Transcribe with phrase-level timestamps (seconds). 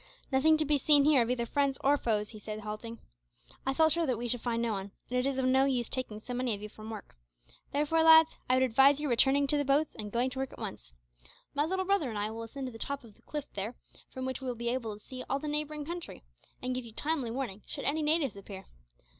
[0.31, 2.97] "Nothing to be seen here of either friends or foes," he said, halting.
[3.67, 5.87] "I felt sure that we should find no one, and it is of no use
[5.89, 7.15] taking so many of you from work;
[7.71, 10.57] therefore, lads, I would advise your returning to the boats and going to work at
[10.57, 10.91] once.
[11.53, 13.75] My little brother and I will ascend to the top of the cliff there,
[14.11, 16.23] from which we will be able to see all the neighbouring country,
[16.63, 18.65] and give you timely warning should any natives appear.